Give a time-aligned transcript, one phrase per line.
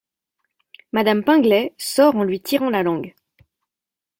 [0.93, 3.13] Madame Pinglet sort en lui tirant la langue.